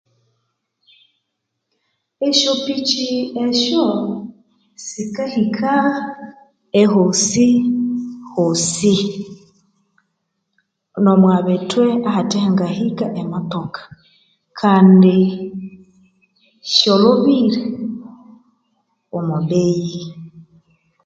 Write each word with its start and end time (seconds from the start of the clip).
Eshopiki 2.27 3.07
esho 3.43 3.83
sikahika 4.85 5.73
eyosihosi 6.81 8.95
nomobitwe 11.03 11.85
ahathehangahika 12.09 13.05
nemotoka 13.15 13.81
Kandi 14.59 15.15
sholhobire 16.75 17.61
omubeyi 19.17 20.01